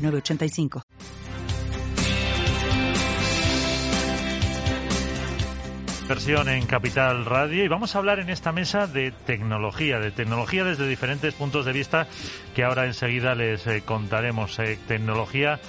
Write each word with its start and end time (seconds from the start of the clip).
985. 0.00 0.82
Versión 6.10 6.48
en 6.48 6.66
Capital 6.66 7.24
Radio 7.24 7.62
y 7.62 7.68
vamos 7.68 7.94
a 7.94 7.98
hablar 7.98 8.18
en 8.18 8.30
esta 8.30 8.50
mesa 8.50 8.88
de 8.88 9.12
tecnología, 9.12 10.00
de 10.00 10.10
tecnología 10.10 10.64
desde 10.64 10.88
diferentes 10.88 11.34
puntos 11.34 11.64
de 11.66 11.72
vista 11.72 12.08
que 12.52 12.64
ahora 12.64 12.86
enseguida 12.86 13.36
les 13.36 13.64
eh, 13.68 13.82
contaremos. 13.86 14.58
Eh, 14.58 14.76
tecnología 14.88 15.60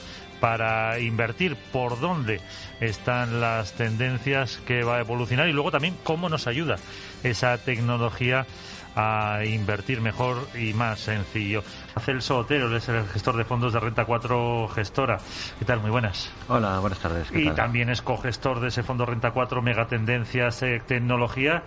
para 0.41 0.99
invertir, 0.99 1.55
por 1.71 1.99
dónde 2.01 2.41
están 2.81 3.39
las 3.39 3.73
tendencias 3.73 4.57
que 4.65 4.83
va 4.83 4.97
a 4.97 4.99
evolucionar 4.99 5.47
y 5.47 5.53
luego 5.53 5.71
también 5.71 5.95
cómo 6.03 6.27
nos 6.27 6.47
ayuda 6.47 6.75
esa 7.23 7.57
tecnología 7.59 8.47
a 8.95 9.45
invertir 9.45 10.01
mejor 10.01 10.47
y 10.53 10.73
más 10.73 10.99
sencillo. 10.99 11.63
Celso 12.03 12.39
Otero 12.39 12.75
es 12.75 12.89
el 12.89 13.05
gestor 13.07 13.37
de 13.37 13.45
fondos 13.45 13.73
de 13.73 13.79
Renta 13.79 14.05
4 14.05 14.67
Gestora. 14.69 15.17
¿Qué 15.59 15.65
tal? 15.65 15.79
Muy 15.79 15.91
buenas. 15.91 16.31
Hola, 16.47 16.79
buenas 16.79 16.99
tardes. 16.99 17.31
y 17.31 17.49
también 17.51 17.89
es 17.89 18.01
cogestor 18.01 18.59
de 18.59 18.67
ese 18.67 18.83
fondo 18.83 19.05
Renta 19.05 19.31
4 19.31 19.61
Megatendencias 19.61 20.63
eh, 20.63 20.81
Tecnología, 20.85 21.63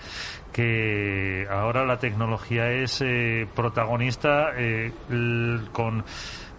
que 0.52 1.47
ahora 1.50 1.86
la 1.86 1.98
tecnología 1.98 2.70
es 2.70 3.00
eh, 3.00 3.47
protagonista 3.55 4.50
eh, 4.56 4.92
con 5.72 6.05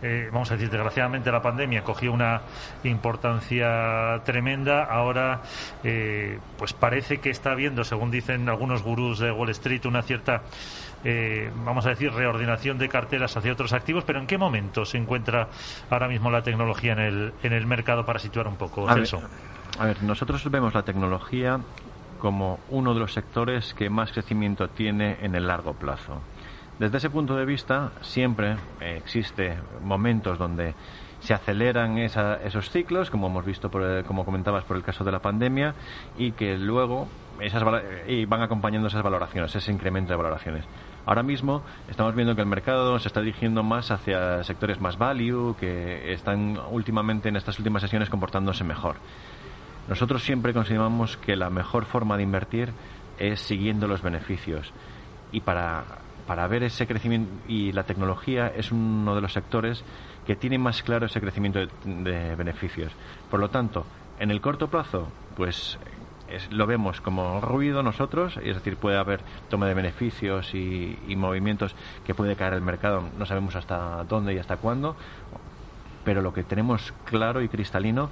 eh, 0.06 0.30
vamos 0.31 0.52
a 0.52 0.53
decir, 0.53 0.70
desgraciadamente 0.70 1.31
la 1.31 1.42
pandemia 1.42 1.84
cogió 1.84 2.14
una 2.14 2.42
importancia 2.84 4.22
tremenda. 4.23 4.84
Ahora, 4.84 5.42
eh, 5.84 6.38
pues 6.59 6.73
parece 6.73 7.17
que 7.17 7.31
está 7.31 7.53
habiendo, 7.53 7.84
según 7.84 8.11
dicen 8.11 8.48
algunos 8.48 8.83
gurús 8.83 9.17
de 9.17 9.31
Wall 9.31 9.50
Street, 9.50 9.83
una 9.86 10.03
cierta, 10.03 10.44
eh, 11.03 11.50
vamos 11.66 11.88
a 11.88 11.89
decir, 11.89 12.14
reordenación 12.14 12.78
de 12.78 12.88
carteras 12.88 13.36
hacia 13.36 13.52
otros 13.52 13.73
activos. 13.73 14.03
Pero 14.03 14.20
¿en 14.20 14.28
qué 14.28 14.38
momento 14.38 14.86
se 14.86 15.00
encuentra 15.00 15.48
ahora 15.89 16.08
mismo 16.08 16.30
la 16.30 16.44
tecnología 16.44 16.94
en 16.94 17.00
el, 17.00 17.33
en 17.42 17.53
el 17.53 17.66
mercado 17.66 18.06
para 18.06 18.20
situar 18.20 18.48
un 18.48 18.58
poco, 18.58 18.88
a 18.88 18.94
a 19.78 19.86
ver, 19.88 20.03
nosotros 20.03 20.50
vemos 20.50 20.73
la 20.73 20.83
tecnología 20.83 21.59
como 22.20 22.59
uno 22.70 22.94
de 22.94 23.00
los 23.00 23.11
sectores 23.11 23.73
que 23.73 23.89
más 23.89 24.11
crecimiento 24.11 24.70
tiene 24.70 25.17
en 25.22 25.36
el 25.36 25.48
largo 25.48 25.73
plazo. 25.73 26.22
Desde 26.79 26.97
ese 26.97 27.09
punto 27.09 27.35
de 27.35 27.45
vista, 27.45 27.91
siempre 28.01 28.57
eh, 28.81 28.97
existe 28.97 29.57
momentos 29.81 30.37
donde 30.37 30.75
se 31.21 31.33
aceleran 31.33 31.97
esos 31.97 32.69
ciclos, 32.69 33.09
como 33.09 33.27
hemos 33.27 33.45
visto, 33.45 33.71
como 34.05 34.25
comentabas, 34.25 34.63
por 34.65 34.77
el 34.77 34.83
caso 34.83 35.03
de 35.03 35.11
la 35.11 35.19
pandemia, 35.19 35.73
y 36.17 36.33
que 36.33 36.57
luego 36.57 37.07
esas, 37.39 37.63
y 38.07 38.25
van 38.25 38.41
acompañando 38.41 38.89
esas 38.89 39.01
valoraciones, 39.01 39.55
ese 39.55 39.71
incremento 39.71 40.13
de 40.13 40.17
valoraciones. 40.17 40.65
Ahora 41.05 41.23
mismo 41.23 41.63
estamos 41.89 42.13
viendo 42.13 42.35
que 42.35 42.41
el 42.41 42.47
mercado 42.47 42.99
se 42.99 43.07
está 43.07 43.21
dirigiendo 43.21 43.63
más 43.63 43.89
hacia 43.89 44.43
sectores 44.43 44.79
más 44.79 44.97
value, 44.97 45.55
que 45.59 46.13
están 46.13 46.59
últimamente 46.69 47.29
en 47.29 47.37
estas 47.37 47.57
últimas 47.57 47.81
sesiones 47.81 48.09
comportándose 48.09 48.63
mejor. 48.63 48.97
Nosotros 49.87 50.23
siempre 50.23 50.53
consideramos 50.53 51.17
que 51.17 51.35
la 51.35 51.49
mejor 51.49 51.85
forma 51.85 52.17
de 52.17 52.23
invertir 52.23 52.71
es 53.17 53.39
siguiendo 53.39 53.87
los 53.87 54.01
beneficios. 54.01 54.73
Y 55.31 55.41
para 55.41 56.05
para 56.27 56.47
ver 56.47 56.63
ese 56.63 56.87
crecimiento 56.87 57.31
y 57.47 57.71
la 57.71 57.83
tecnología 57.83 58.52
es 58.55 58.71
uno 58.71 59.15
de 59.15 59.21
los 59.21 59.33
sectores 59.33 59.83
que 60.25 60.36
tiene 60.36 60.58
más 60.58 60.81
claro 60.83 61.05
ese 61.05 61.21
crecimiento 61.21 61.59
de, 61.83 62.36
beneficios. 62.36 62.91
Por 63.30 63.39
lo 63.39 63.49
tanto, 63.49 63.86
en 64.19 64.31
el 64.31 64.41
corto 64.41 64.67
plazo, 64.69 65.08
pues 65.35 65.77
lo 66.49 66.65
vemos 66.65 67.02
como 67.02 67.39
ruido 67.41 67.83
nosotros, 67.83 68.37
es 68.37 68.55
decir, 68.55 68.77
puede 68.77 68.97
haber 68.97 69.21
toma 69.49 69.67
de 69.67 69.75
beneficios 69.75 70.55
y, 70.55 70.97
movimientos 71.15 71.75
que 72.05 72.15
puede 72.15 72.35
caer 72.35 72.53
el 72.53 72.61
mercado, 72.61 73.03
no 73.17 73.25
sabemos 73.25 73.55
hasta 73.55 74.03
dónde 74.05 74.33
y 74.33 74.39
hasta 74.39 74.58
cuándo, 74.58 74.95
pero 76.03 76.21
lo 76.21 76.33
que 76.33 76.43
tenemos 76.43 76.93
claro 77.05 77.41
y 77.41 77.49
cristalino 77.49 78.09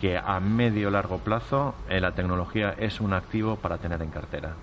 que 0.00 0.18
a 0.18 0.40
medio 0.40 0.90
largo 0.90 1.18
plazo 1.18 1.74
eh, 1.88 2.00
la 2.00 2.12
tecnología 2.12 2.74
es 2.76 3.00
un 3.00 3.12
activo 3.12 3.56
para 3.56 3.78
tener 3.78 4.02
en 4.02 4.10
cartera. 4.10 4.54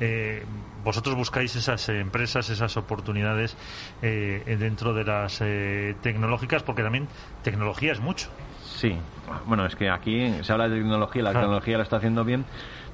Eh, 0.00 0.44
vosotros 0.84 1.14
buscáis 1.16 1.54
esas 1.56 1.88
empresas, 1.88 2.48
esas 2.48 2.76
oportunidades 2.76 3.56
eh, 4.02 4.56
dentro 4.58 4.94
de 4.94 5.04
las 5.04 5.40
eh, 5.40 5.94
tecnológicas, 6.02 6.62
porque 6.62 6.82
también 6.82 7.08
tecnología 7.42 7.92
es 7.92 8.00
mucho. 8.00 8.28
Sí, 8.62 8.96
bueno, 9.46 9.64
es 9.66 9.74
que 9.74 9.88
aquí 9.90 10.30
se 10.42 10.52
habla 10.52 10.68
de 10.68 10.76
tecnología, 10.76 11.22
la 11.22 11.32
tecnología 11.32 11.76
lo 11.78 11.82
está 11.82 11.96
haciendo 11.96 12.24
bien, 12.24 12.44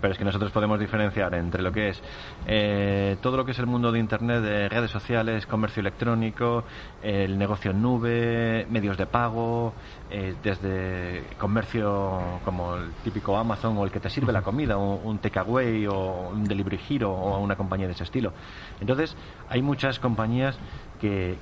pero 0.03 0.13
es 0.13 0.19
que 0.19 0.25
nosotros 0.25 0.51
podemos 0.51 0.81
diferenciar 0.81 1.33
entre 1.35 1.63
lo 1.63 1.71
que 1.73 1.91
es 1.91 2.03
eh, 2.47 3.17
todo 3.23 3.37
lo 3.37 3.45
que 3.45 3.53
es 3.53 3.59
el 3.61 3.67
mundo 3.67 3.93
de 3.93 4.01
Internet, 4.01 4.43
de 4.43 4.69
redes 4.69 4.91
sociales, 4.91 5.47
comercio 5.47 5.81
electrónico, 5.81 6.65
el 7.03 7.39
negocio 7.39 7.71
en 7.71 7.81
nube, 7.81 8.67
medios 8.69 8.99
de 8.99 9.07
pago, 9.07 9.73
eh, 10.11 10.35
desde 10.43 11.23
comercio 11.39 12.41
como 12.45 12.75
el 12.75 12.91
típico 13.05 13.37
Amazon 13.37 13.79
o 13.79 13.85
el 13.85 13.93
que 13.93 14.01
te 14.01 14.11
sirve 14.11 14.33
la 14.33 14.43
comida, 14.43 14.77
un, 14.77 15.01
un 15.05 15.19
takeaway 15.19 15.87
o 15.87 16.31
un 16.31 16.45
delivery 16.45 16.81
hero 16.91 17.13
o 17.13 17.39
una 17.39 17.55
compañía 17.55 17.87
de 17.87 17.93
ese 17.93 18.03
estilo. 18.03 18.33
Entonces, 18.81 19.17
hay 19.49 19.63
muchas 19.63 20.01
compañías 20.01 20.59
que, 21.03 21.37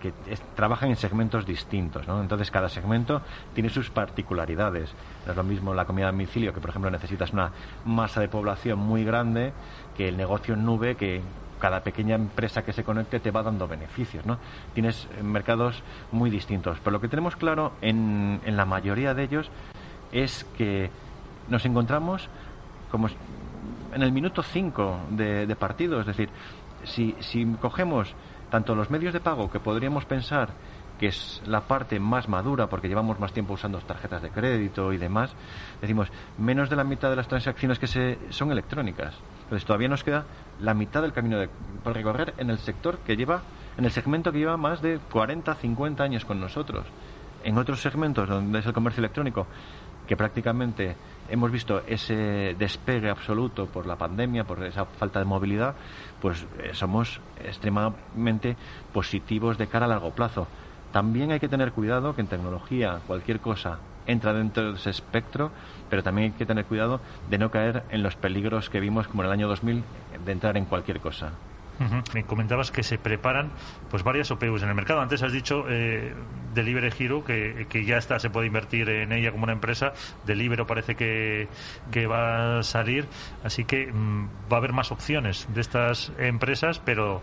que, 0.00 0.12
trabajan 0.54 0.88
en 0.88 0.96
segmentos 0.96 1.44
distintos, 1.44 2.08
¿no? 2.08 2.22
Entonces 2.22 2.50
cada 2.50 2.70
segmento 2.70 3.20
tiene 3.52 3.68
sus 3.68 3.90
particularidades. 3.90 4.94
No 5.26 5.32
es 5.32 5.36
lo 5.36 5.44
mismo 5.44 5.74
la 5.74 5.84
comida 5.84 6.08
a 6.08 6.10
domicilio, 6.10 6.54
que 6.54 6.60
por 6.60 6.70
ejemplo 6.70 6.90
necesitas 6.90 7.34
una 7.34 7.52
masa 7.84 8.22
de 8.22 8.28
población 8.28 8.78
muy 8.78 9.04
grande, 9.04 9.52
que 9.94 10.08
el 10.08 10.16
negocio 10.16 10.54
en 10.54 10.64
nube, 10.64 10.94
que 10.94 11.20
cada 11.60 11.80
pequeña 11.80 12.14
empresa 12.14 12.64
que 12.64 12.72
se 12.72 12.82
conecte 12.82 13.20
te 13.20 13.30
va 13.30 13.42
dando 13.42 13.68
beneficios, 13.68 14.24
¿no? 14.24 14.38
Tienes 14.72 15.06
mercados 15.22 15.82
muy 16.10 16.30
distintos. 16.30 16.78
Pero 16.78 16.92
lo 16.92 17.00
que 17.02 17.08
tenemos 17.08 17.36
claro 17.36 17.72
en, 17.82 18.40
en 18.46 18.56
la 18.56 18.64
mayoría 18.64 19.12
de 19.12 19.24
ellos 19.24 19.50
es 20.12 20.44
que 20.56 20.90
nos 21.48 21.66
encontramos 21.66 22.30
como 22.90 23.08
en 23.92 24.02
el 24.02 24.12
minuto 24.12 24.42
5 24.42 25.00
de, 25.10 25.46
de 25.46 25.56
partido, 25.56 26.00
es 26.00 26.06
decir, 26.06 26.30
si, 26.84 27.14
si 27.20 27.44
cogemos 27.60 28.14
tanto 28.50 28.74
los 28.74 28.90
medios 28.90 29.12
de 29.12 29.20
pago 29.20 29.50
que 29.50 29.60
podríamos 29.60 30.04
pensar 30.04 30.50
que 30.98 31.08
es 31.08 31.42
la 31.46 31.62
parte 31.62 32.00
más 32.00 32.28
madura 32.28 32.68
porque 32.68 32.88
llevamos 32.88 33.20
más 33.20 33.32
tiempo 33.32 33.54
usando 33.54 33.78
tarjetas 33.78 34.22
de 34.22 34.30
crédito 34.30 34.92
y 34.92 34.98
demás, 34.98 35.34
decimos 35.80 36.08
menos 36.38 36.70
de 36.70 36.76
la 36.76 36.84
mitad 36.84 37.10
de 37.10 37.16
las 37.16 37.28
transacciones 37.28 37.78
que 37.78 37.86
se, 37.86 38.18
son 38.30 38.50
electrónicas. 38.50 39.14
Entonces 39.44 39.66
todavía 39.66 39.88
nos 39.88 40.02
queda 40.02 40.24
la 40.60 40.74
mitad 40.74 41.02
del 41.02 41.12
camino 41.12 41.38
de, 41.38 41.48
por 41.84 41.94
recorrer 41.94 42.34
en 42.38 42.50
el 42.50 42.58
sector 42.58 42.98
que 42.98 43.16
lleva, 43.16 43.42
en 43.76 43.84
el 43.84 43.90
segmento 43.90 44.32
que 44.32 44.38
lleva 44.38 44.56
más 44.56 44.82
de 44.82 44.98
40, 45.12 45.54
50 45.54 46.02
años 46.02 46.24
con 46.24 46.40
nosotros. 46.40 46.86
En 47.44 47.58
otros 47.58 47.80
segmentos 47.80 48.28
donde 48.28 48.58
es 48.58 48.66
el 48.66 48.72
comercio 48.72 49.00
electrónico, 49.00 49.46
que 50.06 50.16
prácticamente 50.16 50.96
hemos 51.28 51.50
visto 51.50 51.82
ese 51.86 52.54
despegue 52.58 53.10
absoluto 53.10 53.66
por 53.66 53.86
la 53.86 53.96
pandemia, 53.96 54.44
por 54.44 54.62
esa 54.64 54.84
falta 54.84 55.18
de 55.18 55.24
movilidad, 55.24 55.74
pues 56.20 56.46
eh, 56.62 56.70
somos 56.72 57.20
extremadamente 57.42 58.56
positivos 58.92 59.58
de 59.58 59.66
cara 59.66 59.86
a 59.86 59.88
largo 59.88 60.12
plazo. 60.12 60.46
También 60.92 61.32
hay 61.32 61.40
que 61.40 61.48
tener 61.48 61.72
cuidado 61.72 62.14
que 62.14 62.20
en 62.20 62.28
tecnología 62.28 63.00
cualquier 63.06 63.40
cosa 63.40 63.78
entra 64.06 64.32
dentro 64.32 64.72
de 64.72 64.78
ese 64.78 64.90
espectro, 64.90 65.50
pero 65.90 66.02
también 66.02 66.32
hay 66.32 66.38
que 66.38 66.46
tener 66.46 66.64
cuidado 66.64 67.00
de 67.28 67.38
no 67.38 67.50
caer 67.50 67.82
en 67.90 68.02
los 68.02 68.14
peligros 68.16 68.70
que 68.70 68.80
vimos 68.80 69.08
como 69.08 69.22
en 69.22 69.26
el 69.26 69.32
año 69.32 69.48
2000 69.48 69.82
de 70.24 70.32
entrar 70.32 70.56
en 70.56 70.64
cualquier 70.64 71.00
cosa. 71.00 71.32
Me 72.14 72.24
comentabas 72.24 72.70
que 72.70 72.82
se 72.82 72.98
preparan 72.98 73.50
pues 73.90 74.02
varias 74.02 74.30
OPUs 74.30 74.62
en 74.62 74.68
el 74.68 74.74
mercado. 74.74 75.00
Antes 75.00 75.22
has 75.22 75.32
dicho 75.32 75.64
eh, 75.68 76.14
Delivery 76.54 76.92
Hero, 76.98 77.24
que, 77.24 77.66
que, 77.68 77.84
ya 77.84 77.98
está, 77.98 78.18
se 78.18 78.30
puede 78.30 78.46
invertir 78.46 78.88
en 78.88 79.12
ella 79.12 79.30
como 79.30 79.44
una 79.44 79.52
empresa. 79.52 79.92
Delibero 80.24 80.66
parece 80.66 80.94
que, 80.94 81.48
que 81.90 82.06
va 82.06 82.58
a 82.58 82.62
salir. 82.62 83.06
Así 83.44 83.64
que 83.64 83.92
mm, 83.92 84.28
va 84.50 84.56
a 84.56 84.58
haber 84.58 84.72
más 84.72 84.90
opciones 84.90 85.46
de 85.52 85.60
estas 85.60 86.12
empresas, 86.18 86.80
pero 86.84 87.22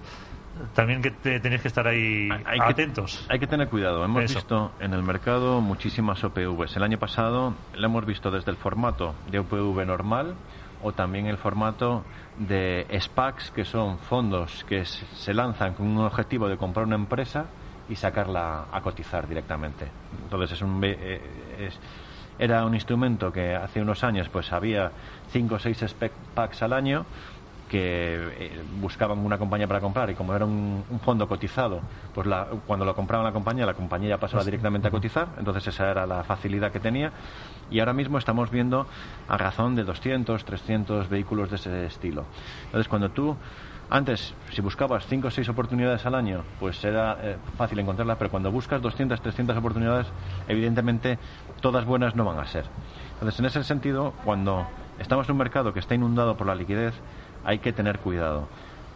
también 0.75 1.01
que 1.01 1.11
tenéis 1.11 1.61
que 1.61 1.67
estar 1.67 1.87
ahí 1.87 2.29
atentos. 2.61 3.25
hay 3.29 3.39
que 3.39 3.47
tener 3.47 3.69
cuidado. 3.69 4.05
Hemos 4.05 4.33
visto 4.33 4.71
en 4.79 4.93
el 4.93 5.03
mercado 5.03 5.61
muchísimas 5.61 6.23
OPVs. 6.23 6.75
El 6.77 6.83
año 6.83 6.99
pasado 6.99 7.55
lo 7.75 7.85
hemos 7.85 8.05
visto 8.05 8.29
desde 8.29 8.51
el 8.51 8.57
formato 8.57 9.15
de 9.31 9.39
OPV 9.39 9.85
normal 9.85 10.35
o 10.83 10.91
también 10.91 11.27
el 11.27 11.37
formato 11.37 12.03
de 12.37 12.85
SPACs, 12.99 13.51
que 13.51 13.65
son 13.65 13.97
fondos 13.99 14.63
que 14.65 14.85
se 14.85 15.33
lanzan 15.33 15.73
con 15.73 15.87
un 15.87 15.99
objetivo 15.99 16.47
de 16.47 16.57
comprar 16.57 16.85
una 16.85 16.95
empresa 16.95 17.45
y 17.89 17.95
sacarla 17.95 18.65
a 18.71 18.81
cotizar 18.81 19.27
directamente. 19.27 19.87
Entonces 20.23 20.51
es 20.53 20.61
un 20.61 20.81
eh, 20.83 21.21
es, 21.59 21.79
era 22.39 22.65
un 22.65 22.73
instrumento 22.73 23.31
que 23.31 23.55
hace 23.55 23.81
unos 23.81 24.03
años 24.03 24.29
pues 24.29 24.51
había 24.51 24.91
5 25.29 25.55
o 25.55 25.59
6 25.59 25.83
spec 25.83 26.11
packs 26.33 26.63
al 26.63 26.73
año 26.73 27.05
que 27.73 28.13
eh, 28.37 28.61
buscaban 28.79 29.17
una 29.17 29.39
compañía 29.39 29.67
para 29.67 29.81
comprar 29.81 30.07
y 30.11 30.13
como 30.13 30.35
era 30.35 30.45
un, 30.45 30.83
fondo 31.03 31.27
cotizado, 31.27 31.81
pues 32.13 32.27
la, 32.27 32.45
cuando 32.67 32.85
lo 32.85 32.93
compraba 32.93 33.23
la 33.23 33.31
compañía, 33.31 33.65
la 33.65 33.73
compañía 33.73 34.09
ya 34.09 34.19
pasaba 34.19 34.43
directamente 34.43 34.89
a 34.89 34.91
cotizar, 34.91 35.29
entonces 35.39 35.65
esa 35.65 35.89
era 35.89 36.05
la 36.05 36.23
facilidad 36.23 36.71
que 36.71 36.79
tenía 36.79 37.11
y 37.71 37.79
ahora 37.79 37.93
mismo 37.93 38.19
estamos 38.19 38.51
viendo 38.51 38.85
a 39.27 39.37
razón 39.39 39.73
de 39.73 39.85
200, 39.85 40.45
300 40.45 41.09
vehículos 41.09 41.49
de 41.49 41.55
ese 41.55 41.85
estilo. 41.87 42.25
Entonces 42.65 42.87
cuando 42.87 43.09
tú 43.09 43.35
antes, 43.89 44.35
si 44.51 44.61
buscabas 44.61 45.07
5 45.07 45.29
o 45.29 45.31
6 45.31 45.49
oportunidades 45.49 46.05
al 46.05 46.13
año, 46.13 46.43
pues 46.59 46.83
era 46.83 47.17
eh, 47.23 47.37
fácil 47.57 47.79
encontrarlas, 47.79 48.17
pero 48.19 48.29
cuando 48.29 48.51
buscas 48.51 48.83
200, 48.83 49.19
300 49.19 49.57
oportunidades, 49.57 50.05
evidentemente 50.47 51.17
todas 51.59 51.85
buenas 51.85 52.15
no 52.15 52.23
van 52.23 52.37
a 52.37 52.45
ser. 52.45 52.65
Entonces, 53.13 53.39
en 53.39 53.45
ese 53.47 53.63
sentido, 53.63 54.13
cuando 54.23 54.67
estamos 54.99 55.27
en 55.27 55.31
un 55.31 55.39
mercado 55.39 55.73
que 55.73 55.79
está 55.79 55.95
inundado 55.95 56.37
por 56.37 56.45
la 56.45 56.53
liquidez, 56.53 56.93
hay 57.43 57.59
que 57.59 57.73
tener 57.73 57.99
cuidado. 57.99 58.47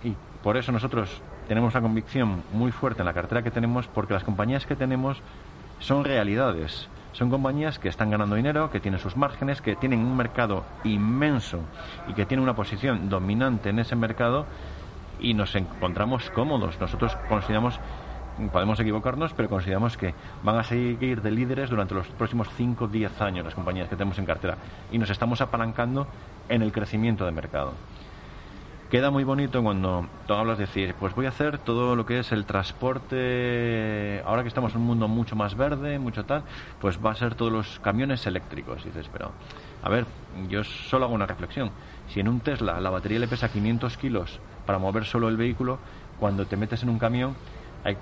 Y 0.04 0.16
por 0.44 0.58
eso 0.58 0.72
nosotros 0.72 1.22
tenemos 1.48 1.74
una 1.74 1.82
convicción 1.82 2.44
muy 2.54 2.72
fuerte 2.72 3.02
en 3.02 3.06
la 3.06 3.14
cartera 3.14 3.42
que 3.42 3.52
tenemos, 3.52 3.88
porque 3.88 4.14
las 4.14 4.24
compañías 4.24 4.66
que 4.66 4.76
tenemos 4.76 5.22
son 5.80 6.04
realidades. 6.04 6.90
Son 7.14 7.30
compañías 7.30 7.80
que 7.80 7.90
están 7.90 8.12
ganando 8.12 8.36
dinero, 8.36 8.70
que 8.70 8.80
tienen 8.80 9.00
sus 9.00 9.18
márgenes, 9.18 9.62
que 9.62 9.76
tienen 9.76 10.00
un 10.00 10.16
mercado 10.16 10.66
inmenso 10.84 11.62
y 12.08 12.14
que 12.14 12.26
tienen 12.26 12.44
una 12.44 12.56
posición 12.56 13.10
dominante 13.10 13.70
en 13.70 13.80
ese 13.80 13.96
mercado 13.96 14.46
y 15.20 15.34
nos 15.34 15.56
encontramos 15.56 16.30
cómodos. 16.30 16.80
Nosotros 16.80 17.16
consideramos, 17.28 17.80
podemos 18.52 18.80
equivocarnos, 18.80 19.34
pero 19.34 19.50
consideramos 19.50 19.98
que 19.98 20.14
van 20.44 20.58
a 20.58 20.64
seguir 20.64 21.22
de 21.22 21.32
líderes 21.32 21.70
durante 21.70 21.96
los 21.96 22.08
próximos 22.08 22.50
5 22.56 22.86
o 22.86 22.88
10 22.88 23.22
años 23.22 23.46
las 23.46 23.56
compañías 23.56 23.90
que 23.90 23.96
tenemos 23.96 24.20
en 24.20 24.26
cartera 24.26 24.58
y 24.92 25.00
nos 25.00 25.10
estamos 25.10 25.42
apalancando 25.42 26.08
en 26.50 26.62
el 26.62 26.72
crecimiento 26.72 27.26
de 27.26 27.32
mercado. 27.32 27.74
Queda 28.89 29.12
muy 29.12 29.25
bonito 29.25 29.62
cuando 29.62 30.07
tú 30.28 30.34
hablas 30.34 30.57
de 30.57 30.66
decir, 30.66 30.95
pues 30.98 31.13
voy 31.13 31.25
a 31.25 31.30
hacer 31.30 31.57
todo 31.57 31.98
lo 31.98 32.06
que 32.06 32.19
es 32.19 32.31
el 32.31 32.45
transporte, 32.45 34.22
ahora 34.25 34.44
que 34.44 34.48
estamos 34.48 34.74
en 34.75 34.80
un 34.80 34.88
mundo 34.88 35.10
mucho 35.10 35.36
más 35.36 35.57
verde, 35.57 36.00
mucho 36.00 36.24
tal, 36.24 36.44
pues 36.80 36.98
va 37.06 37.12
a 37.12 37.16
ser 37.16 37.36
todos 37.36 37.51
los 37.51 37.81
camiones 37.81 38.25
eléctricos. 38.28 38.86
Dices, 38.86 39.10
pero, 39.12 39.34
a 39.84 39.89
ver, 39.89 40.06
yo 40.48 40.63
solo 40.63 41.04
hago 41.04 41.13
una 41.13 41.25
reflexión. 41.25 41.69
Si 42.07 42.22
en 42.22 42.30
un 42.30 42.39
Tesla 42.39 42.80
la 42.80 42.89
batería 42.89 43.19
le 43.19 43.28
pesa 43.28 43.51
500 43.51 43.98
kilos 43.98 44.39
para 44.66 44.80
mover 44.80 45.04
solo 45.04 45.28
el 45.28 45.36
vehículo, 45.36 45.80
cuando 46.18 46.45
te 46.45 46.56
metes 46.56 46.81
en 46.81 46.90
un 46.90 46.98
camión 46.98 47.36
hay 47.83 47.98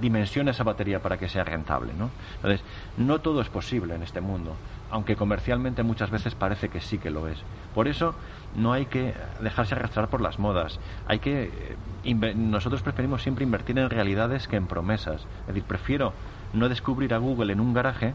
dimensiona 0.00 0.50
esa 0.50 0.64
batería 0.64 1.00
para 1.00 1.18
que 1.18 1.28
sea 1.28 1.44
rentable, 1.44 1.92
¿no? 1.94 2.10
Entonces, 2.36 2.62
no 2.96 3.20
todo 3.20 3.40
es 3.40 3.48
posible 3.48 3.94
en 3.94 4.02
este 4.02 4.20
mundo, 4.20 4.54
aunque 4.90 5.16
comercialmente 5.16 5.82
muchas 5.82 6.10
veces 6.10 6.34
parece 6.34 6.68
que 6.68 6.80
sí 6.80 6.98
que 6.98 7.10
lo 7.10 7.28
es. 7.28 7.38
Por 7.74 7.88
eso 7.88 8.14
no 8.56 8.72
hay 8.72 8.86
que 8.86 9.14
dejarse 9.40 9.74
arrastrar 9.74 10.08
por 10.08 10.20
las 10.20 10.38
modas. 10.38 10.80
Hay 11.06 11.18
que 11.18 11.76
eh, 12.04 12.34
nosotros 12.34 12.82
preferimos 12.82 13.22
siempre 13.22 13.44
invertir 13.44 13.78
en 13.78 13.90
realidades 13.90 14.48
que 14.48 14.56
en 14.56 14.66
promesas. 14.66 15.26
Es 15.42 15.46
decir, 15.48 15.64
prefiero 15.64 16.12
no 16.52 16.68
descubrir 16.68 17.14
a 17.14 17.18
Google 17.18 17.52
en 17.52 17.60
un 17.60 17.74
garaje, 17.74 18.14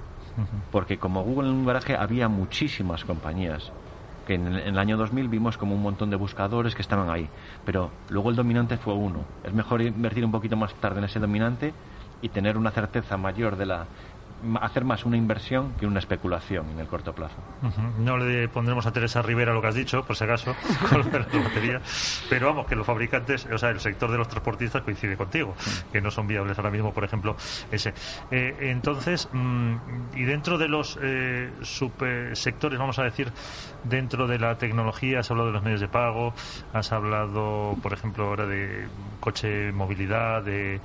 porque 0.71 0.97
como 0.97 1.23
Google 1.23 1.49
en 1.49 1.55
un 1.55 1.65
garaje 1.65 1.95
había 1.95 2.27
muchísimas 2.27 3.05
compañías 3.05 3.71
que 4.25 4.35
en 4.35 4.47
el, 4.47 4.77
año 4.77 4.97
2000 4.97 5.27
vimos 5.27 5.57
como 5.57 5.75
un 5.75 5.81
montón 5.81 6.09
de 6.09 6.15
buscadores 6.15 6.75
que 6.75 6.81
estaban 6.81 7.09
ahí, 7.09 7.29
pero 7.65 7.91
luego 8.09 8.29
el 8.29 8.35
dominante 8.35 8.77
fue 8.77 8.93
uno. 8.93 9.25
Es 9.43 9.53
mejor 9.53 9.81
invertir 9.81 10.23
un 10.25 10.31
poquito 10.31 10.55
más 10.55 10.73
tarde 10.75 10.99
en 10.99 11.05
ese 11.05 11.19
dominante 11.19 11.73
y 12.21 12.29
tener 12.29 12.57
una 12.57 12.71
certeza 12.71 13.17
mayor 13.17 13.57
de 13.57 13.65
la 13.65 13.85
hacer 14.61 14.83
más 14.83 15.05
una 15.05 15.17
inversión 15.17 15.73
que 15.79 15.85
una 15.85 15.99
especulación 15.99 16.69
en 16.69 16.79
el 16.79 16.87
corto 16.87 17.13
plazo. 17.13 17.37
No 17.99 18.17
le 18.17 18.47
pondremos 18.47 18.85
a 18.85 18.91
Teresa 18.91 19.21
Rivera 19.21 19.53
lo 19.53 19.61
que 19.61 19.67
has 19.67 19.75
dicho, 19.75 20.03
por 20.03 20.15
si 20.15 20.23
acaso, 20.23 20.55
con 20.89 20.99
la 20.99 21.19
batería, 21.19 21.81
pero 22.29 22.47
vamos, 22.47 22.67
que 22.67 22.75
los 22.75 22.85
fabricantes, 22.85 23.47
o 23.51 23.57
sea, 23.57 23.69
el 23.69 23.79
sector 23.79 24.11
de 24.11 24.17
los 24.17 24.27
transportistas 24.27 24.81
coincide 24.81 25.17
contigo, 25.17 25.55
que 25.91 26.01
no 26.01 26.11
son 26.11 26.27
viables 26.27 26.57
ahora 26.57 26.71
mismo, 26.71 26.93
por 26.93 27.03
ejemplo, 27.03 27.35
ese. 27.71 27.93
Eh, 28.31 28.55
entonces, 28.61 29.29
mm, 29.31 29.75
y 30.15 30.23
dentro 30.23 30.57
de 30.57 30.67
los 30.67 30.97
eh, 31.01 31.51
subsectores, 31.61 32.79
vamos 32.79 32.99
a 32.99 33.03
decir, 33.03 33.31
dentro 33.83 34.27
de 34.27 34.39
la 34.39 34.57
tecnología, 34.57 35.19
has 35.19 35.31
hablado 35.31 35.47
de 35.47 35.53
los 35.53 35.63
medios 35.63 35.81
de 35.81 35.87
pago, 35.87 36.33
has 36.73 36.91
hablado, 36.91 37.75
por 37.81 37.93
ejemplo, 37.93 38.25
ahora 38.25 38.45
de 38.45 38.87
coche 39.19 39.71
movilidad, 39.71 40.43
de 40.43 40.79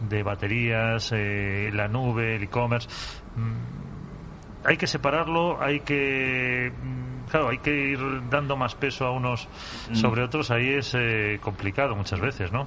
de 0.00 0.22
baterías, 0.22 1.10
eh, 1.12 1.70
la 1.72 1.88
nube, 1.88 2.36
el 2.36 2.42
e-commerce. 2.42 2.88
Mm, 3.36 4.66
hay 4.66 4.76
que 4.76 4.86
separarlo, 4.86 5.60
hay 5.62 5.80
que 5.80 6.72
mm, 6.72 7.30
claro, 7.30 7.48
hay 7.48 7.58
que 7.58 7.70
ir 7.70 7.98
dando 8.30 8.56
más 8.56 8.74
peso 8.74 9.06
a 9.06 9.12
unos 9.12 9.48
mm. 9.90 9.94
sobre 9.94 10.22
otros, 10.22 10.50
ahí 10.50 10.70
es 10.70 10.94
eh, 10.94 11.38
complicado 11.42 11.94
muchas 11.94 12.20
veces, 12.20 12.52
¿no? 12.52 12.66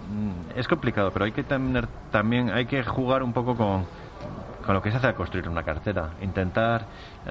Es 0.55 0.67
complicado, 0.67 1.11
pero 1.11 1.25
hay 1.25 1.31
que 1.31 1.43
tener 1.43 1.87
también 2.11 2.49
hay 2.49 2.65
que 2.65 2.83
jugar 2.83 3.23
un 3.23 3.33
poco 3.33 3.55
con 3.55 3.85
con 4.65 4.75
lo 4.75 4.81
que 4.81 4.91
se 4.91 4.97
hace 4.97 5.07
a 5.07 5.15
construir 5.15 5.47
una 5.49 5.63
cartera, 5.63 6.11
intentar 6.21 6.85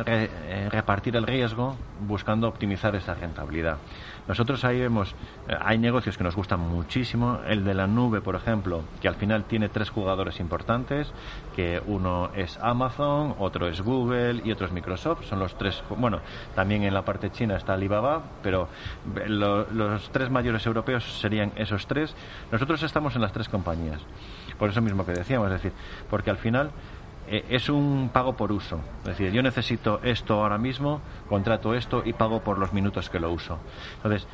eh, 0.06 0.68
repartir 0.70 1.16
el 1.16 1.26
riesgo 1.26 1.76
buscando 2.06 2.48
optimizar 2.48 2.94
esa 2.96 3.14
rentabilidad. 3.14 3.78
Nosotros 4.28 4.64
ahí 4.64 4.78
vemos, 4.78 5.14
eh, 5.48 5.56
hay 5.60 5.78
negocios 5.78 6.16
que 6.16 6.24
nos 6.24 6.36
gustan 6.36 6.60
muchísimo, 6.60 7.40
el 7.46 7.64
de 7.64 7.74
la 7.74 7.86
nube, 7.86 8.20
por 8.20 8.36
ejemplo, 8.36 8.82
que 9.00 9.08
al 9.08 9.16
final 9.16 9.44
tiene 9.44 9.68
tres 9.68 9.90
jugadores 9.90 10.38
importantes, 10.38 11.12
que 11.56 11.82
uno 11.86 12.30
es 12.34 12.58
Amazon, 12.62 13.34
otro 13.38 13.66
es 13.66 13.80
Google 13.80 14.42
y 14.44 14.52
otro 14.52 14.66
es 14.66 14.72
Microsoft, 14.72 15.24
son 15.24 15.40
los 15.40 15.56
tres, 15.56 15.82
bueno, 15.96 16.20
también 16.54 16.84
en 16.84 16.94
la 16.94 17.04
parte 17.04 17.30
china 17.30 17.56
está 17.56 17.74
Alibaba, 17.74 18.22
pero 18.42 18.68
los 19.26 20.10
tres 20.10 20.30
mayores 20.30 20.64
europeos 20.66 21.04
serían 21.20 21.52
esos 21.56 21.86
tres. 21.86 22.14
Nosotros 22.52 22.82
estamos 22.82 23.16
en 23.16 23.22
las 23.22 23.32
tres 23.32 23.48
compañías, 23.48 24.00
por 24.58 24.70
eso 24.70 24.80
mismo 24.80 25.04
que 25.04 25.12
decíamos, 25.12 25.48
es 25.48 25.54
decir, 25.54 25.72
porque 26.08 26.30
al 26.30 26.36
final 26.36 26.70
eh, 26.70 26.99
es 27.30 27.68
un 27.68 28.10
pago 28.12 28.36
por 28.36 28.50
uso. 28.50 28.80
Es 29.00 29.18
decir, 29.18 29.32
yo 29.32 29.42
necesito 29.42 30.00
esto 30.02 30.42
ahora 30.42 30.58
mismo, 30.58 31.00
contrato 31.28 31.74
esto 31.74 32.02
y 32.04 32.12
pago 32.12 32.40
por 32.40 32.58
los 32.58 32.72
minutos 32.72 33.08
que 33.08 33.20
lo 33.20 33.30
uso. 33.30 33.58
Entonces, 33.96 34.26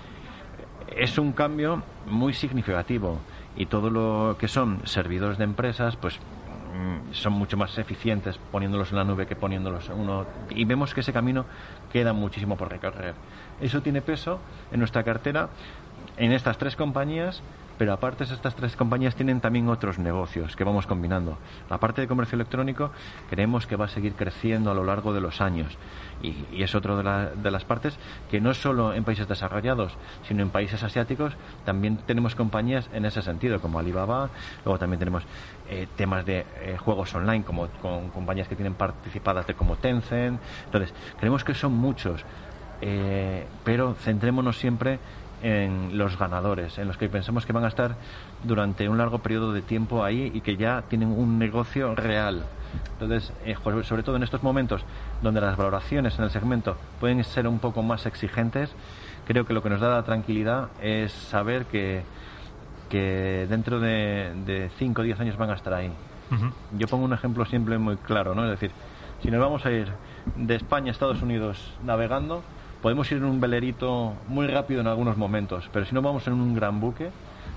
es 0.97 1.19
un 1.19 1.33
cambio 1.33 1.83
muy 2.07 2.33
significativo 2.33 3.19
y 3.57 3.67
todo 3.67 3.91
lo 3.91 4.37
que 4.39 4.49
son 4.49 4.81
servidores 4.87 5.37
de 5.37 5.45
empresas, 5.45 5.97
pues 5.97 6.19
mm, 6.19 7.13
son 7.13 7.35
mucho 7.35 7.59
más 7.59 7.77
eficientes 7.77 8.39
poniéndolos 8.51 8.91
en 8.93 8.97
la 8.97 9.05
nube 9.05 9.27
que 9.27 9.37
poniéndolos 9.37 9.91
en 9.91 10.01
uno. 10.01 10.27
Y 10.51 10.65
vemos 10.65 10.95
que 10.95 11.01
ese 11.01 11.13
camino 11.13 11.45
queda 11.93 12.15
muchísimo 12.15 12.57
por 12.57 12.71
recorrer. 12.71 13.15
Eso 13.61 13.83
tiene 13.83 14.01
peso 14.01 14.39
en 14.73 14.79
nuestra 14.79 15.03
cartera 15.03 15.51
en 16.17 16.33
estas 16.33 16.59
tres 16.59 16.77
compañías 16.77 17.43
pero 17.79 17.93
aparte 17.93 18.25
estas 18.25 18.55
tres 18.55 18.77
compañías 18.77 19.15
tienen 19.15 19.41
también 19.41 19.69
otros 19.69 19.99
negocios 19.99 20.57
que 20.57 20.65
vamos 20.65 20.87
combinando. 20.87 21.39
La 21.69 21.79
parte 21.79 22.01
de 22.01 22.09
comercio 22.09 22.37
electrónico 22.37 22.91
creemos 23.29 23.67
que 23.67 23.77
va 23.77 23.87
a 23.87 23.89
seguir 23.89 24.15
creciendo 24.15 24.71
a 24.71 24.75
lo 24.75 24.85
largo 24.85 25.13
de 25.13 25.21
los 25.21 25.41
años 25.41 25.77
y, 26.23 26.63
es 26.63 26.75
otra 26.75 27.31
de, 27.31 27.51
las 27.51 27.65
partes 27.65 27.99
que 28.31 28.41
no 28.41 28.55
solo 28.55 28.95
en 28.95 29.05
países 29.05 29.29
desarrollados, 29.29 29.97
sino 30.27 30.43
en 30.43 30.51
países 30.51 30.83
asiáticos 30.83 31.35
también 31.65 31.99
tenemos 31.99 32.35
compañías 32.35 32.89
en 32.93 33.05
ese 33.05 33.23
sentido, 33.23 33.61
como 33.61 33.79
Alibaba, 33.79 34.31
luego 34.65 34.79
también 34.79 34.99
tenemos 34.99 35.25
eh, 35.69 35.87
temas 35.97 36.25
de 36.25 36.47
eh, 36.61 36.77
juegos 36.79 37.15
online, 37.15 37.45
como 37.45 37.69
con 37.83 38.11
compañías 38.11 38.49
que 38.49 38.57
tienen 38.57 38.75
participadas 38.75 39.47
de 39.47 39.55
como 39.55 39.77
Tencent. 39.77 40.41
Entonces, 40.65 40.95
creemos 41.19 41.45
que 41.45 41.55
son 41.55 41.75
muchos, 41.75 42.25
eh, 42.81 43.47
pero 43.65 43.95
centrémonos 43.95 44.59
siempre 44.59 44.99
en 45.43 45.99
los 45.99 46.19
ganadores, 46.19 46.79
en 46.79 46.89
los 46.89 46.97
que 46.97 47.09
pensamos 47.09 47.47
que 47.47 47.53
van 47.53 47.65
a 47.65 47.69
estar 47.69 47.97
durante 48.45 48.89
un 48.89 48.99
largo 48.99 49.19
periodo 49.19 49.53
de 49.53 49.63
tiempo 49.63 50.05
ahí 50.05 50.31
y 50.35 50.41
que 50.41 50.57
ya 50.57 50.83
tienen 50.89 51.09
un 51.09 51.39
negocio 51.39 51.95
real. 51.95 52.45
Entonces, 52.93 53.33
eh, 53.45 53.57
sobre 53.85 54.03
todo 54.03 54.17
en 54.17 54.23
estos 54.23 54.43
momentos 54.43 54.85
donde 55.23 55.41
las 55.41 55.57
valoraciones 55.57 56.19
en 56.19 56.25
el 56.25 56.31
segmento 56.31 56.77
pueden 57.01 57.23
ser 57.25 57.47
un 57.47 57.59
poco 57.59 57.83
más 57.83 58.07
exigentes, 58.07 58.75
creo 59.27 59.45
que 59.47 59.53
lo 59.53 59.63
que 59.63 59.71
nos 59.71 59.81
da 59.81 59.91
la 59.91 60.03
tranquilidad 60.03 60.69
es 60.83 61.13
saber 61.13 61.67
que, 61.67 62.03
que 62.89 63.47
dentro 63.49 63.81
de 63.81 64.71
5 64.79 65.01
o 65.01 65.05
10 65.05 65.21
años 65.21 65.37
van 65.37 65.51
a 65.51 65.55
estar 65.55 65.73
ahí. 65.75 65.93
Yo 66.77 66.89
pongo 66.89 67.05
un 67.05 67.13
ejemplo 67.13 67.45
siempre 67.45 67.79
muy 67.79 67.97
claro, 67.97 68.35
¿no? 68.35 68.45
Es 68.45 68.51
decir, 68.51 68.73
si 69.23 69.31
nos 69.31 69.41
vamos 69.41 69.65
a 69.65 69.71
ir 69.71 69.89
de 70.37 70.57
España 70.57 70.89
a 70.89 70.91
Estados 70.91 71.23
Unidos 71.23 71.73
navegando, 71.85 72.43
podemos 72.83 73.11
ir 73.11 73.19
en 73.19 73.25
un 73.25 73.41
velerito 73.41 74.15
muy 74.29 74.47
rápido 74.47 74.81
en 74.81 74.87
algunos 74.87 75.17
momentos, 75.17 75.69
pero 75.73 75.85
si 75.85 75.95
no 75.95 76.03
vamos 76.03 76.27
en 76.27 76.35
un 76.35 76.55
gran 76.55 76.81
buque, 76.81 77.11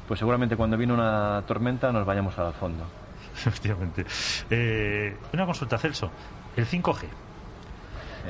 pues 0.07 0.19
seguramente 0.19 0.55
cuando 0.55 0.77
viene 0.77 0.93
una 0.93 1.43
tormenta 1.47 1.91
nos 1.91 2.05
vayamos 2.05 2.37
al 2.39 2.53
fondo. 2.53 2.83
Efectivamente. 3.33 4.05
Eh, 4.49 5.15
una 5.33 5.45
consulta, 5.45 5.77
Celso. 5.77 6.11
El 6.55 6.65
5G. 6.65 7.05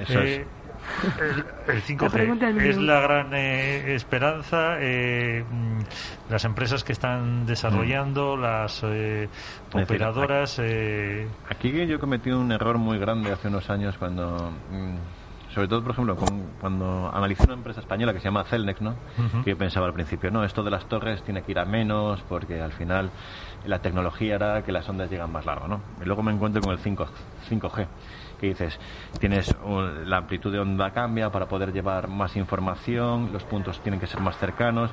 Eso 0.02 0.20
es. 0.20 0.42
El, 1.68 1.82
5G 1.84 2.62
es 2.62 2.78
la 2.78 3.00
gran 3.02 3.34
eh, 3.34 3.96
esperanza. 3.96 4.78
Eh, 4.80 5.44
mm, 5.50 5.80
las 6.30 6.46
empresas 6.46 6.84
que 6.84 6.94
están 6.94 7.46
desarrollando, 7.46 8.36
mm. 8.36 8.42
las 8.42 8.82
eh, 8.84 9.30
operadoras. 9.74 10.60
aquí 11.50 11.72
yo 11.86 11.96
he 11.96 12.00
cometido 12.00 12.40
un 12.40 12.52
error 12.52 12.78
muy 12.78 12.98
grande 12.98 13.32
hace 13.32 13.48
unos 13.48 13.70
años 13.70 13.98
cuando. 13.98 14.52
Mm, 14.72 15.19
sobre 15.54 15.68
todo, 15.68 15.82
por 15.82 15.92
ejemplo, 15.92 16.16
cuando 16.60 17.12
analicé 17.14 17.44
una 17.46 17.56
empresa 17.56 17.80
española 17.80 18.14
que 18.14 18.20
se 18.20 18.26
llama 18.26 18.44
Celnex, 18.44 18.82
¿no? 18.82 18.96
Que 19.44 19.52
yo 19.52 19.58
pensaba 19.58 19.88
al 19.88 19.94
principio, 19.94 20.30
no, 20.30 20.44
esto 20.44 20.64
de 20.64 20.72
las 20.72 20.86
torres 20.86 21.24
tiene 21.24 21.42
que 21.42 21.52
ir 21.52 21.60
a 21.60 21.66
menos 21.66 22.22
porque 22.30 22.62
al 22.62 22.72
final 22.72 23.10
la 23.66 23.80
tecnología 23.80 24.36
hará 24.36 24.62
que 24.64 24.72
las 24.72 24.88
ondas 24.88 25.10
lleguen 25.10 25.32
más 25.32 25.46
largo, 25.46 25.68
¿no? 25.68 25.82
Y 26.02 26.06
luego 26.06 26.22
me 26.22 26.32
encuentro 26.32 26.62
con 26.62 26.72
el 26.72 26.80
5, 26.80 27.08
5G 27.50 27.88
que 28.40 28.48
dices, 28.48 28.80
tienes 29.20 29.54
la 30.06 30.18
amplitud 30.18 30.52
de 30.52 30.60
onda 30.60 30.92
cambia 30.92 31.30
para 31.30 31.48
poder 31.48 31.74
llevar 31.74 32.08
más 32.08 32.36
información, 32.38 33.32
los 33.34 33.44
puntos 33.44 33.82
tienen 33.82 34.00
que 34.00 34.08
ser 34.08 34.22
más 34.22 34.38
cercanos 34.38 34.92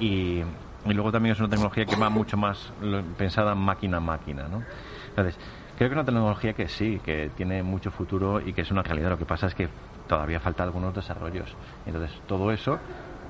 y, 0.00 0.40
y 0.84 0.92
luego 0.92 1.12
también 1.12 1.34
es 1.34 1.38
una 1.38 1.48
tecnología 1.48 1.84
que 1.84 1.94
va 1.96 2.10
mucho 2.10 2.36
más 2.36 2.72
pensada 3.16 3.54
máquina 3.54 3.98
a 3.98 4.00
máquina, 4.00 4.48
¿no? 4.48 4.62
Entonces, 5.10 5.38
creo 5.76 5.88
que 5.88 5.94
es 5.94 5.98
una 5.98 6.04
tecnología 6.04 6.52
que 6.52 6.68
sí, 6.68 7.00
que 7.04 7.30
tiene 7.36 7.62
mucho 7.62 7.90
futuro 7.90 8.40
y 8.40 8.52
que 8.52 8.62
es 8.62 8.70
una 8.70 8.82
realidad. 8.82 9.10
Lo 9.10 9.18
que 9.18 9.24
pasa 9.24 9.46
es 9.46 9.54
que 9.54 9.68
todavía 10.10 10.40
falta 10.40 10.64
algunos 10.64 10.92
desarrollos. 10.92 11.54
Entonces, 11.86 12.10
todo 12.26 12.50
eso 12.50 12.80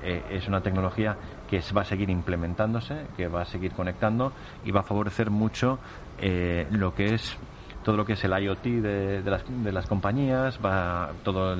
eh, 0.01 0.23
es 0.31 0.47
una 0.47 0.61
tecnología 0.61 1.15
que 1.47 1.61
va 1.77 1.81
a 1.81 1.85
seguir 1.85 2.09
implementándose, 2.09 3.05
que 3.15 3.27
va 3.27 3.43
a 3.43 3.45
seguir 3.45 3.73
conectando 3.73 4.33
y 4.65 4.71
va 4.71 4.79
a 4.79 4.83
favorecer 4.83 5.29
mucho 5.29 5.77
eh, 6.17 6.65
lo 6.71 6.95
que 6.95 7.13
es 7.13 7.37
todo 7.83 7.97
lo 7.97 8.05
que 8.05 8.13
es 8.13 8.23
el 8.23 8.31
IoT 8.31 8.63
de, 8.63 9.71
las, 9.71 9.87
compañías, 9.87 10.59
va 10.63 11.11
todo 11.23 11.55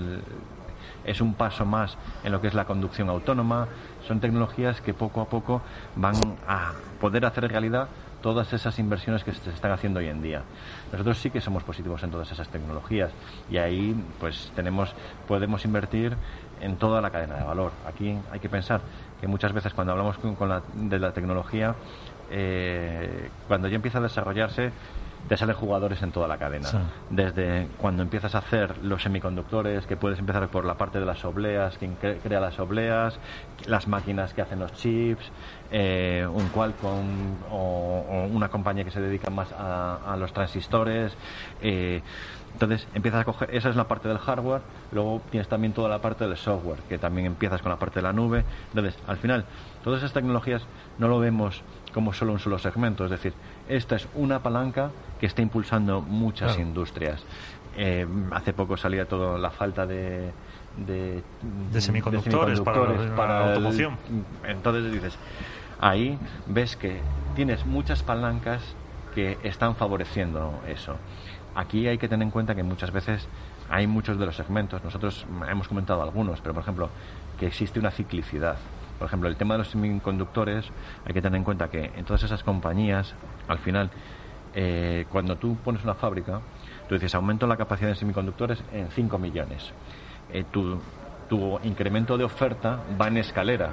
es 1.03 1.21
un 1.21 1.33
paso 1.33 1.65
más 1.65 1.97
en 2.23 2.31
lo 2.31 2.41
que 2.41 2.47
es 2.47 2.53
la 2.53 2.65
conducción 2.65 3.09
autónoma. 3.09 3.67
Son 4.07 4.19
tecnologías 4.19 4.81
que 4.81 4.93
poco 4.93 5.21
a 5.21 5.25
poco 5.25 5.61
van 5.95 6.15
a 6.47 6.73
poder 6.99 7.25
hacer 7.25 7.47
realidad 7.47 7.87
todas 8.21 8.53
esas 8.53 8.77
inversiones 8.79 9.23
que 9.23 9.33
se 9.33 9.49
están 9.49 9.71
haciendo 9.71 9.99
hoy 9.99 10.07
en 10.07 10.21
día. 10.21 10.43
Nosotros 10.91 11.17
sí 11.17 11.29
que 11.29 11.41
somos 11.41 11.63
positivos 11.63 12.03
en 12.03 12.11
todas 12.11 12.31
esas 12.31 12.49
tecnologías 12.49 13.11
y 13.49 13.57
ahí 13.57 13.95
pues 14.19 14.51
tenemos 14.55 14.93
podemos 15.27 15.65
invertir 15.65 16.15
en 16.61 16.77
toda 16.77 17.01
la 17.01 17.09
cadena 17.09 17.35
de 17.37 17.43
valor. 17.43 17.71
Aquí 17.85 18.17
hay 18.31 18.39
que 18.39 18.49
pensar 18.49 18.81
que 19.19 19.27
muchas 19.27 19.53
veces 19.53 19.73
cuando 19.73 19.91
hablamos 19.93 20.17
con, 20.17 20.49
la, 20.49 20.61
de 20.73 20.99
la 20.99 21.11
tecnología, 21.11 21.75
eh, 22.29 23.29
cuando 23.47 23.67
ya 23.67 23.75
empieza 23.75 23.97
a 23.97 24.01
desarrollarse, 24.01 24.71
te 25.27 25.37
salen 25.37 25.55
jugadores 25.55 26.01
en 26.01 26.11
toda 26.11 26.27
la 26.27 26.37
cadena. 26.37 26.67
Desde 27.09 27.67
cuando 27.77 28.03
empiezas 28.03 28.35
a 28.35 28.39
hacer 28.39 28.77
los 28.83 29.03
semiconductores, 29.03 29.85
que 29.85 29.95
puedes 29.95 30.19
empezar 30.19 30.47
por 30.49 30.65
la 30.65 30.75
parte 30.75 30.99
de 30.99 31.05
las 31.05 31.23
obleas, 31.23 31.77
quien 31.77 31.95
crea 31.95 32.39
las 32.39 32.59
obleas, 32.59 33.17
las 33.65 33.87
máquinas 33.87 34.33
que 34.33 34.41
hacen 34.41 34.59
los 34.59 34.73
chips, 34.73 35.31
eh, 35.71 36.27
un 36.29 36.49
Qualcomm 36.49 37.35
o, 37.49 38.27
una 38.31 38.49
compañía 38.49 38.83
que 38.83 38.91
se 38.91 38.99
dedica 38.99 39.29
más 39.29 39.51
a, 39.53 40.15
los 40.17 40.33
transistores. 40.33 41.13
Eh, 41.61 42.01
entonces 42.53 42.87
empiezas 42.93 43.21
a 43.21 43.25
coger, 43.25 43.55
esa 43.55 43.69
es 43.69 43.75
la 43.75 43.87
parte 43.87 44.07
del 44.07 44.17
hardware, 44.17 44.61
luego 44.91 45.21
tienes 45.31 45.47
también 45.47 45.73
toda 45.73 45.87
la 45.87 45.99
parte 45.99 46.27
del 46.27 46.37
software, 46.37 46.79
que 46.89 46.97
también 46.97 47.27
empiezas 47.27 47.61
con 47.61 47.71
la 47.71 47.79
parte 47.79 47.99
de 47.99 48.03
la 48.03 48.13
nube. 48.13 48.43
Entonces, 48.69 48.97
al 49.07 49.17
final, 49.17 49.45
todas 49.83 49.99
esas 49.99 50.13
tecnologías 50.13 50.63
no 50.97 51.07
lo 51.07 51.19
vemos 51.19 51.63
como 51.93 52.13
solo 52.13 52.33
un 52.33 52.39
solo 52.39 52.57
segmento, 52.59 53.05
es 53.05 53.11
decir, 53.11 53.33
esta 53.67 53.95
es 53.95 54.07
una 54.15 54.41
palanca 54.41 54.91
que 55.19 55.25
está 55.25 55.41
impulsando 55.41 56.01
muchas 56.01 56.57
industrias. 56.57 57.23
Eh, 57.77 58.05
hace 58.31 58.53
poco 58.53 58.75
salía 58.75 59.05
todo 59.05 59.37
la 59.37 59.49
falta 59.49 59.85
de, 59.85 60.31
de, 60.77 61.23
semiconductores, 61.81 62.59
para, 62.61 63.15
la 63.15 63.47
automoción. 63.49 63.97
entonces 64.45 64.91
dices, 64.91 65.17
ahí 65.79 66.17
ves 66.47 66.75
que 66.75 66.99
tienes 67.35 67.65
muchas 67.65 68.03
palancas 68.03 68.61
que 69.15 69.37
están 69.43 69.75
favoreciendo 69.75 70.59
eso. 70.67 70.95
Aquí 71.55 71.87
hay 71.87 71.97
que 71.97 72.07
tener 72.07 72.25
en 72.25 72.31
cuenta 72.31 72.55
que 72.55 72.63
muchas 72.63 72.91
veces 72.91 73.27
hay 73.69 73.87
muchos 73.87 74.19
de 74.19 74.25
los 74.25 74.35
segmentos, 74.35 74.83
nosotros 74.83 75.25
hemos 75.49 75.67
comentado 75.67 76.01
algunos, 76.01 76.41
pero 76.41 76.53
por 76.53 76.63
ejemplo, 76.63 76.89
que 77.39 77.47
existe 77.47 77.79
una 77.79 77.91
ciclicidad. 77.91 78.57
Por 79.01 79.07
ejemplo, 79.07 79.29
el 79.29 79.35
tema 79.35 79.55
de 79.55 79.57
los 79.57 79.69
semiconductores, 79.69 80.63
hay 81.03 81.11
que 81.11 81.23
tener 81.23 81.35
en 81.35 81.43
cuenta 81.43 81.71
que 81.71 81.85
en 81.85 82.05
todas 82.05 82.21
esas 82.21 82.43
compañías, 82.43 83.15
al 83.47 83.57
final, 83.57 83.89
eh, 84.53 85.07
cuando 85.11 85.37
tú 85.37 85.55
pones 85.55 85.83
una 85.83 85.95
fábrica, 85.95 86.39
tú 86.87 86.93
dices, 86.93 87.15
aumento 87.15 87.47
la 87.47 87.57
capacidad 87.57 87.89
de 87.89 87.95
semiconductores 87.95 88.63
en 88.71 88.91
5 88.91 89.17
millones. 89.17 89.73
Eh, 90.31 90.43
tu, 90.51 90.79
tu 91.27 91.59
incremento 91.63 92.15
de 92.15 92.25
oferta 92.25 92.79
va 93.01 93.07
en 93.07 93.17
escalera. 93.17 93.71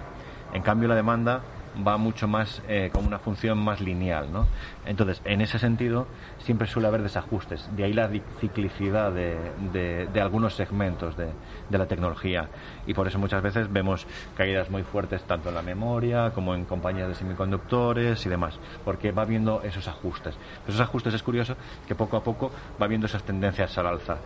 En 0.54 0.62
cambio, 0.62 0.88
la 0.88 0.94
demanda 0.94 1.42
va 1.86 1.96
mucho 1.96 2.26
más 2.26 2.62
eh, 2.68 2.90
con 2.92 3.06
una 3.06 3.18
función 3.18 3.58
más 3.58 3.80
lineal. 3.80 4.32
¿no? 4.32 4.46
Entonces, 4.86 5.20
en 5.24 5.40
ese 5.40 5.58
sentido, 5.58 6.06
siempre 6.38 6.66
suele 6.66 6.88
haber 6.88 7.02
desajustes. 7.02 7.68
De 7.76 7.84
ahí 7.84 7.92
la 7.92 8.10
ciclicidad 8.40 9.12
de, 9.12 10.08
algunos 10.20 10.54
segmentos 10.54 11.16
de, 11.16 11.30
la 11.70 11.86
tecnología. 11.86 12.48
Y 12.86 12.94
por 12.94 13.06
eso 13.06 13.18
muchas 13.18 13.42
veces 13.42 13.72
vemos 13.72 14.06
caídas 14.36 14.70
muy 14.70 14.82
fuertes 14.82 15.22
tanto 15.24 15.50
en 15.50 15.54
la 15.54 15.62
memoria 15.62 16.30
como 16.30 16.54
en 16.54 16.64
compañías 16.64 17.08
de 17.08 17.14
semiconductores 17.14 18.24
y 18.26 18.28
demás, 18.28 18.58
porque 18.84 19.12
va 19.12 19.24
viendo 19.24 19.62
esos 19.62 19.86
ajustes. 19.88 20.36
Esos 20.66 20.80
ajustes 20.80 21.14
es 21.14 21.22
curioso 21.22 21.56
que 21.86 21.94
poco 21.94 22.16
a 22.16 22.22
poco 22.22 22.50
va 22.80 22.86
viendo 22.86 23.06
esas 23.06 23.22
tendencias 23.22 23.76
al 23.78 23.86
alza. 23.86 24.16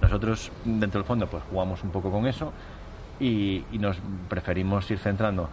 Nosotros, 0.00 0.50
dentro 0.64 1.00
del 1.00 1.06
fondo, 1.06 1.26
pues 1.26 1.42
jugamos 1.50 1.82
un 1.82 1.90
poco 1.90 2.10
con 2.10 2.26
eso 2.26 2.52
y 3.20 3.64
nos 3.72 3.96
preferimos 4.28 4.90
ir 4.90 4.98
centrando 4.98 5.48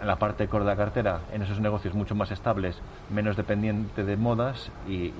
en 0.00 0.06
la 0.06 0.16
parte 0.16 0.48
core 0.48 0.64
de 0.64 0.70
la 0.70 0.76
cartera, 0.76 1.20
en 1.32 1.42
esos 1.42 1.60
negocios 1.60 1.94
mucho 1.94 2.14
más 2.14 2.30
estables, 2.30 2.80
menos 3.10 3.36
dependiente 3.36 4.04
de 4.04 4.16
modas 4.16 4.70
y, 4.88 5.12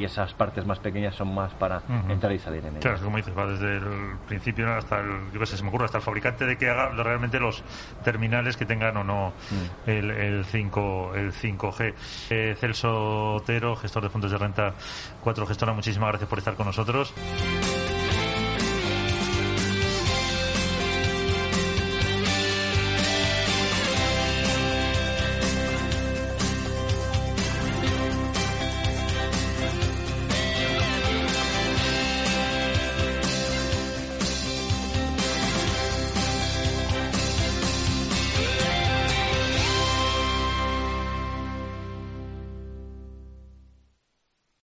esas 0.00 0.32
partes 0.32 0.64
más 0.64 0.78
pequeñas 0.78 1.16
son 1.16 1.34
más 1.34 1.52
para 1.54 1.82
entrar 2.08 2.32
y 2.32 2.38
salir 2.38 2.60
en 2.60 2.70
ellas. 2.70 2.82
Claro, 2.82 3.00
como 3.02 3.16
dices, 3.16 3.36
va 3.36 3.46
desde 3.46 3.76
el 3.76 4.16
principio 4.26 4.72
hasta 4.72 5.00
el, 5.00 5.32
yo 5.32 5.40
qué 5.40 5.46
sé, 5.46 5.56
se 5.56 5.62
me 5.62 5.70
ocurre, 5.70 5.86
hasta 5.86 5.98
el 5.98 6.04
fabricante 6.04 6.46
de 6.46 6.56
que 6.56 6.70
haga 6.70 6.90
realmente 6.90 7.40
los 7.40 7.62
terminales 8.04 8.56
que 8.56 8.64
tengan 8.64 8.96
o 8.96 9.04
no 9.04 9.32
mm. 9.50 9.90
el, 9.90 10.10
el, 10.10 10.44
5, 10.44 11.12
el 11.16 11.32
5G. 11.32 11.94
Eh, 12.30 12.56
Celso 12.58 13.34
Otero, 13.34 13.76
gestor 13.76 14.04
de 14.04 14.08
fondos 14.08 14.30
de 14.30 14.38
renta 14.38 14.74
4 15.22 15.46
Gestora, 15.46 15.72
muchísimas 15.72 16.10
gracias 16.10 16.30
por 16.30 16.38
estar 16.38 16.54
con 16.54 16.66
nosotros. 16.66 17.12